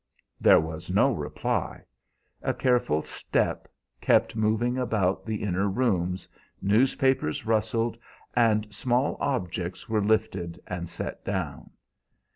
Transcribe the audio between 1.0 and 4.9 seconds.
reply. A careful step kept moving